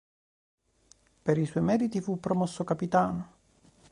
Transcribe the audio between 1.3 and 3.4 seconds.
i suoi meriti fu promosso capitano.